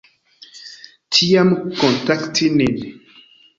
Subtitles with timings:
[1.17, 1.53] Tiam
[1.83, 2.77] kontakti nin.